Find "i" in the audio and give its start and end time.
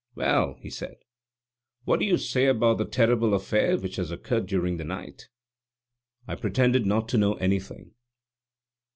6.27-6.33